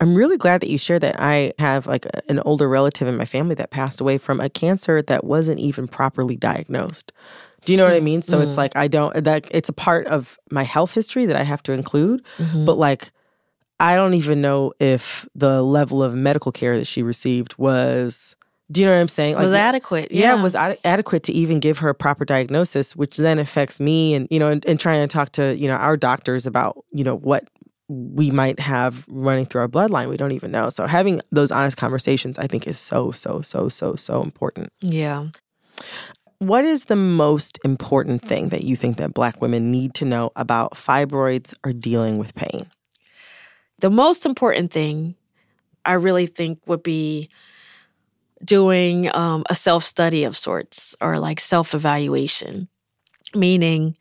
[0.00, 1.16] I'm really glad that you shared that.
[1.18, 5.00] I have like an older relative in my family that passed away from a cancer
[5.02, 7.12] that wasn't even properly diagnosed.
[7.64, 8.22] Do you know what I mean?
[8.22, 8.58] So it's Mm.
[8.58, 11.72] like I don't that it's a part of my health history that I have to
[11.72, 12.66] include, Mhm.
[12.66, 13.10] but like
[13.80, 18.36] I don't even know if the level of medical care that she received was
[18.72, 19.36] do you know what I'm saying?
[19.36, 20.10] was adequate.
[20.10, 23.78] yeah, Yeah, was ad- adequate to even give her a proper diagnosis, which then affects
[23.78, 26.84] me and you know, and, and trying to talk to you know our doctors about
[26.92, 27.44] you know what
[27.88, 30.08] we might have running through our bloodline.
[30.08, 30.68] We don't even know.
[30.70, 34.72] So having those honest conversations, I think, is so so so so so important.
[34.80, 35.28] yeah.
[36.38, 40.32] What is the most important thing that you think that Black women need to know
[40.36, 42.66] about fibroids or dealing with pain?
[43.78, 45.14] The most important thing
[45.86, 47.30] I really think would be
[48.44, 52.68] doing um, a self study of sorts or like self evaluation,
[53.34, 53.96] meaning,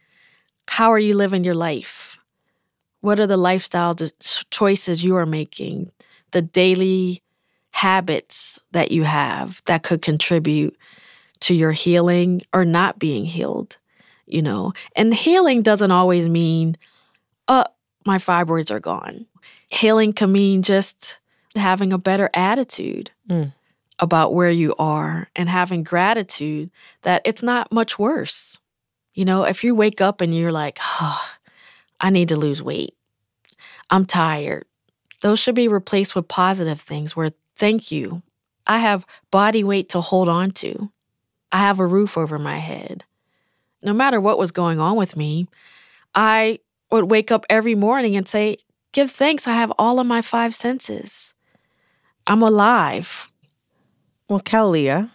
[0.67, 2.14] how are you living your life?
[3.05, 3.95] What are the lifestyle
[4.49, 5.91] choices you are making?
[6.31, 7.21] The daily
[7.69, 10.75] habits that you have that could contribute
[11.41, 13.77] to your healing or not being healed,
[14.25, 14.73] you know?
[14.95, 16.77] And healing doesn't always mean,
[17.47, 17.65] uh,
[18.07, 19.27] my fibroids are gone.
[19.69, 21.19] Healing can mean just
[21.55, 23.53] having a better attitude Mm.
[23.99, 26.71] about where you are and having gratitude
[27.03, 28.59] that it's not much worse.
[29.13, 31.21] You know, if you wake up and you're like, oh,
[31.99, 32.95] I need to lose weight,
[33.89, 34.65] I'm tired,
[35.21, 38.21] those should be replaced with positive things where, thank you,
[38.67, 40.91] I have body weight to hold on to,
[41.51, 43.03] I have a roof over my head.
[43.81, 45.47] No matter what was going on with me,
[46.13, 46.59] I
[46.91, 48.57] would wake up every morning and say,
[48.91, 51.33] Give thanks, I have all of my five senses.
[52.25, 53.29] I'm alive.
[54.29, 55.11] Well, Kalalea,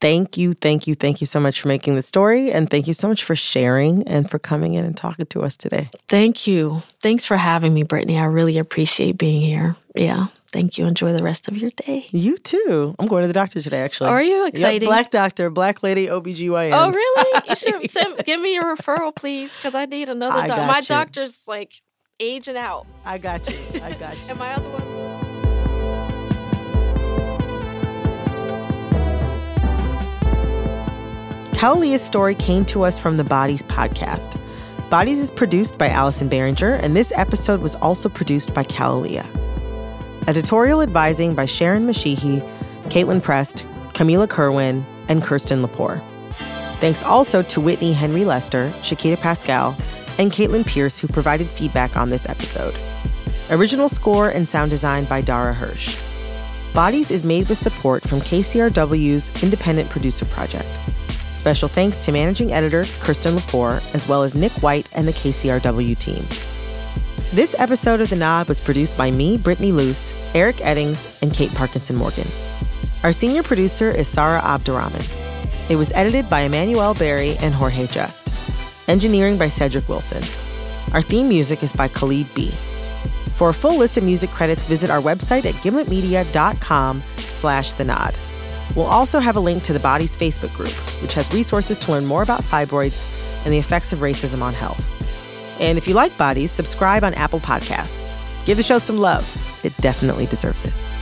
[0.00, 2.94] thank you, thank you, thank you so much for making the story, and thank you
[2.94, 5.90] so much for sharing and for coming in and talking to us today.
[6.08, 6.82] Thank you.
[7.00, 8.18] Thanks for having me, Brittany.
[8.18, 9.76] I really appreciate being here.
[9.94, 10.26] Yeah.
[10.52, 10.86] Thank you.
[10.86, 12.06] Enjoy the rest of your day.
[12.10, 12.94] You too.
[12.98, 14.08] I'm going to the doctor today, actually.
[14.08, 16.70] Are you Yep, black doctor, black lady, OBGYN.
[16.72, 17.42] Oh, really?
[17.48, 20.66] You should send, give me your referral, please, because I need another doctor.
[20.66, 20.84] My you.
[20.84, 21.82] doctor's like
[22.20, 22.86] aging out.
[23.04, 23.58] I got you.
[23.82, 24.30] I got you.
[24.30, 25.25] And my other one.
[31.66, 34.38] Kalalea's story came to us from the Bodies podcast.
[34.88, 39.26] Bodies is produced by Allison Behringer, and this episode was also produced by Kalia.
[40.28, 42.40] Editorial advising by Sharon Mashihi,
[42.84, 46.00] Caitlin Prest, Camila Kerwin, and Kirsten Lepore.
[46.78, 49.76] Thanks also to Whitney Henry Lester, Shakita Pascal,
[50.18, 52.78] and Caitlin Pierce, who provided feedback on this episode.
[53.50, 56.00] Original score and sound design by Dara Hirsch.
[56.72, 60.68] Bodies is made with support from KCRW's Independent Producer Project.
[61.36, 65.96] Special thanks to managing editor Kirsten Lepore, as well as Nick White and the KCRW
[65.98, 66.22] team.
[67.30, 71.54] This episode of The Nod was produced by me, Brittany Luce, Eric Eddings, and Kate
[71.54, 72.26] Parkinson Morgan.
[73.04, 75.04] Our senior producer is Sarah Abdurrahman.
[75.68, 78.30] It was edited by Emmanuel Berry and Jorge Just.
[78.88, 80.22] Engineering by Cedric Wilson.
[80.94, 82.50] Our theme music is by Khalid B.
[83.36, 88.14] For a full list of music credits, visit our website at gimletmedia.com slash the nod.
[88.76, 92.04] We'll also have a link to the Body's Facebook group, which has resources to learn
[92.04, 94.80] more about fibroids and the effects of racism on health.
[95.60, 98.44] And if you like Bodies, subscribe on Apple Podcasts.
[98.44, 99.24] Give the show some love.
[99.64, 100.95] It definitely deserves it.